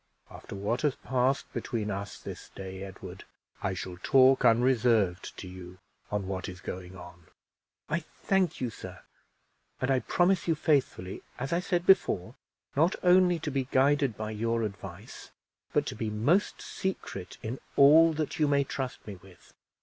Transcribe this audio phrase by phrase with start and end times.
[0.31, 3.23] After what has passed between us this day, Edward,
[3.61, 5.77] I shall talk unreserved to you
[6.09, 7.27] on what is going on."
[7.87, 9.03] "I thank you, sir,
[9.79, 12.33] and I promise you faithfully, as I said before,
[12.75, 15.29] not only to be guided by your advice,
[15.71, 19.53] but to be most secret in all that you may trust me with."